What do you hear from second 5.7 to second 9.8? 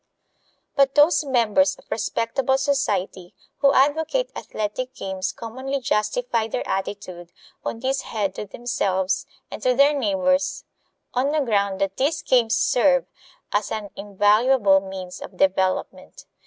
justify their attitude on this head to themselves and to